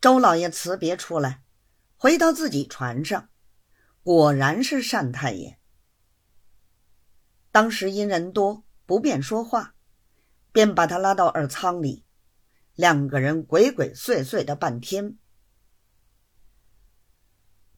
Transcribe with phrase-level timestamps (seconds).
[0.00, 1.42] 周老爷辞别出来，
[1.94, 3.28] 回到自己船上，
[4.02, 5.58] 果然是单太爷。
[7.52, 9.74] 当时因人多不便说话，
[10.52, 12.06] 便把他拉到二舱里，
[12.74, 15.18] 两个人鬼鬼祟祟的半天。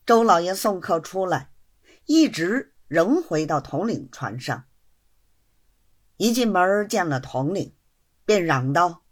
[0.07, 1.50] 周老爷送客出来，
[2.04, 4.66] 一直仍回到统领船上。
[6.18, 7.75] 一进门见了统领，
[8.25, 9.02] 便嚷道：“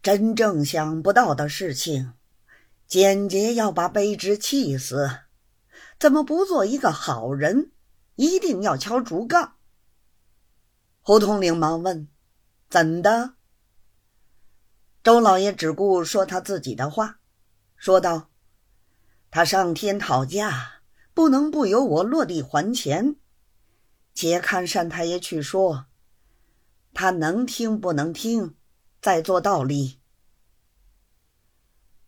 [0.00, 2.14] 真正想不到的事情！”
[2.86, 5.10] 简洁要把卑职气死，
[5.98, 7.72] 怎么不做一个好人？
[8.16, 9.56] 一定要敲竹杠。
[11.00, 12.08] 胡统领忙问
[12.70, 13.34] ：“怎的？”
[15.02, 17.18] 周老爷只顾说他自己的话，
[17.76, 18.30] 说道
[19.30, 20.82] ：“他上天讨价，
[21.12, 23.16] 不能不由我落地还钱。
[24.14, 25.86] 且看单太爷去说，
[26.92, 28.54] 他能听不能听，
[29.02, 30.00] 再做道理。”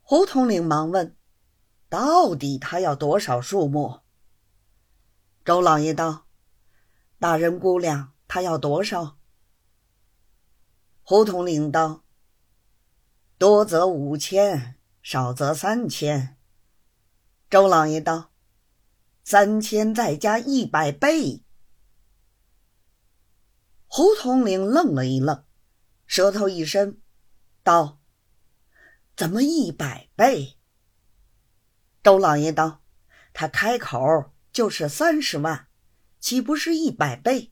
[0.09, 1.17] 胡统领忙问
[1.91, 4.03] ：“到底他要多少数目？”
[5.45, 6.29] 周老爷道
[7.19, 9.19] ：“大人估量他要多少？”
[11.03, 12.05] 胡统领道
[13.37, 16.37] ：“多则五千，少则三千。”
[17.51, 18.31] 周老爷道
[19.25, 21.43] ：“三千再加一百倍。”
[23.91, 25.43] 胡统领愣了一愣，
[26.07, 27.01] 舌头一伸，
[27.65, 27.99] 道。
[29.17, 30.59] 怎么一百倍？
[32.03, 32.83] 周老爷道
[33.33, 35.69] ：“他开口就是三十万，
[36.21, 37.51] 岂不是一百倍？”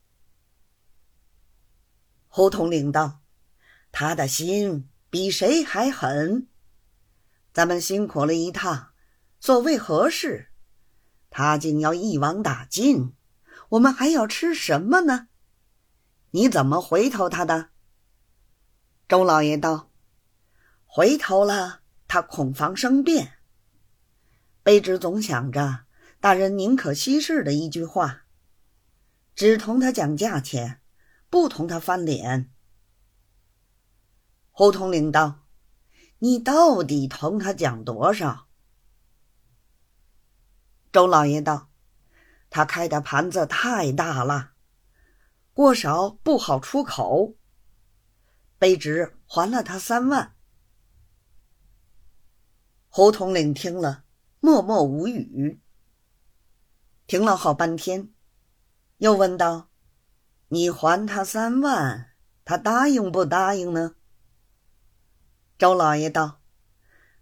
[2.29, 3.21] 胡统领道
[3.91, 6.47] ：“他的心比谁还狠。
[7.51, 8.91] 咱们辛苦了一趟，
[9.39, 10.51] 所谓何事？
[11.31, 13.15] 他竟要一网打尽，
[13.69, 15.29] 我们还要吃什么呢？
[16.29, 17.69] 你怎么回头他的？”
[19.09, 19.89] 周老爷道。
[20.97, 23.33] 回头了，他恐防生变。
[24.63, 25.87] 卑职总想着
[26.21, 28.21] 大人宁可息事的一句话，
[29.35, 30.79] 只同他讲价钱，
[31.29, 32.49] 不同他翻脸。
[34.51, 35.43] 胡统领道
[36.19, 38.47] ：“你到底同他讲多少？”
[40.93, 41.71] 周老爷道
[42.49, 44.51] ：“他开的盘子太大了，
[45.51, 47.35] 过少不好出口。
[48.57, 50.31] 卑职还了他三万。”
[52.97, 54.05] 胡统领听了，
[54.39, 55.59] 默默无语。
[57.07, 58.13] 停了好半天，
[58.99, 59.69] 又问道
[60.47, 62.13] ：“你还他三万，
[62.45, 63.97] 他答应不答应呢？”
[65.59, 66.39] 周老爷道：“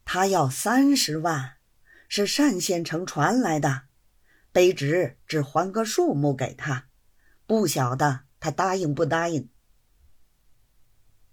[0.06, 1.56] 他要三十万，
[2.08, 3.86] 是单县城传来的，
[4.54, 6.90] 卑职只还个数目给他，
[7.48, 9.50] 不晓得他答应不答应。”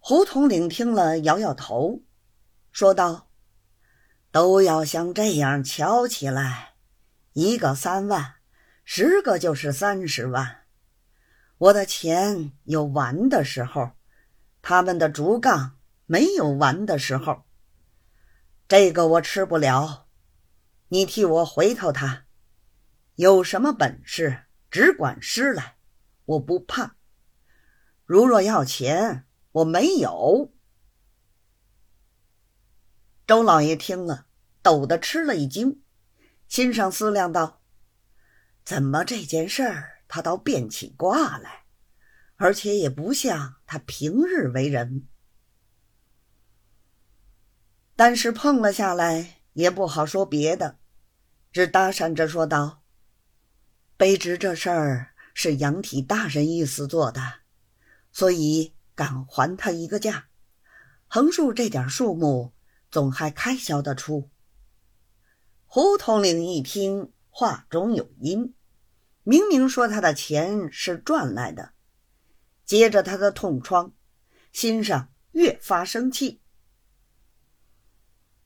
[0.00, 2.00] 胡统领听了，摇摇头，
[2.72, 3.26] 说道。
[4.32, 6.74] 都要像这样瞧起来，
[7.32, 8.34] 一个三万，
[8.84, 10.58] 十个就是三十万。
[11.58, 13.90] 我的钱有完的时候，
[14.62, 17.42] 他们的竹杠没有完的时候。
[18.68, 20.06] 这个我吃不了，
[20.88, 22.24] 你替我回头他，
[23.16, 25.74] 有什么本事只管施来，
[26.24, 26.94] 我不怕。
[28.04, 30.52] 如若要钱，我没有。
[33.30, 34.26] 周老爷听了，
[34.60, 35.80] 抖得吃了一惊，
[36.48, 37.62] 心上思量道
[38.66, 41.62] ：“怎么这件事儿他倒变起卦来，
[42.34, 45.06] 而且也不像他平日为人。”
[47.94, 50.80] 但是碰了下来，也不好说别的，
[51.52, 52.82] 只搭讪着说道
[53.96, 57.34] ：“卑职这事儿是杨体大人意思做的，
[58.10, 60.26] 所以敢还他一个价，
[61.06, 62.52] 横竖这点数目。”
[62.90, 64.28] 总还开销得出。
[65.64, 68.54] 胡统领一听，话中有音，
[69.22, 71.72] 明明说他的钱是赚来的，
[72.64, 73.92] 接着他的痛疮，
[74.52, 76.40] 心上越发生气。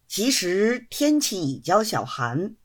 [0.06, 2.56] 其实天气已交小寒，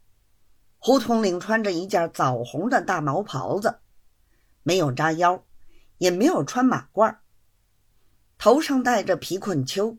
[0.78, 3.80] 胡统领穿着一件枣红的大毛袍子，
[4.62, 5.46] 没有扎腰，
[5.98, 7.20] 也没有穿马褂，
[8.38, 9.98] 头上戴着皮困秋，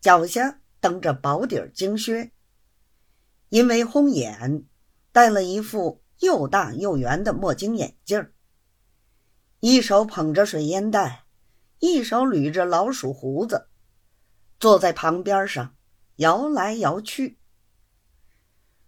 [0.00, 0.60] 脚下。
[0.80, 2.32] 蹬着薄底儿精靴，
[3.48, 4.64] 因为红眼，
[5.12, 8.30] 戴了一副又大又圆的墨镜眼镜
[9.60, 11.24] 一手捧着水烟袋，
[11.80, 13.68] 一手捋着老鼠胡子，
[14.60, 15.74] 坐在旁边上
[16.16, 17.38] 摇来摇去。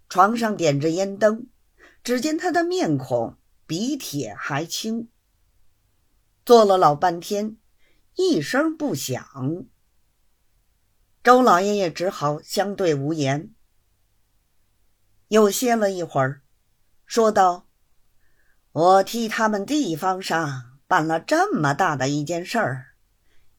[0.09, 1.49] 床上点着烟灯，
[2.03, 3.37] 只见他的面孔
[3.67, 5.09] 比铁还青。
[6.45, 7.57] 坐了老半天，
[8.17, 9.67] 一声不响。
[11.23, 13.55] 周老爷也只好相对无言，
[15.29, 16.41] 又歇了一会儿，
[17.05, 17.69] 说道
[18.73, 22.95] ：“我替他们地方上办了这么大的一件事儿，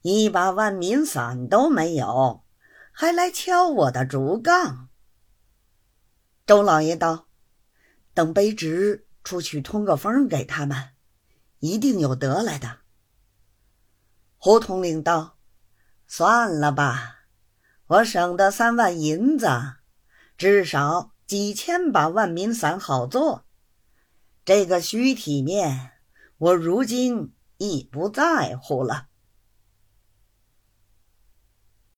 [0.02, 2.44] 一把万民伞都没有，
[2.92, 4.90] 还来敲我的竹杠。”
[6.48, 7.28] 周老爷道
[8.16, 10.90] ：“等卑职出去通个风给他们，
[11.60, 12.80] 一定有得来的。”
[14.40, 15.38] 胡统领道
[16.08, 17.20] ：“算了吧，
[17.92, 19.50] 我省的三万银子，
[20.38, 23.44] 至少几千把万民伞好做。
[24.46, 25.92] 这个虚体面，
[26.38, 29.08] 我如今已不在乎了。”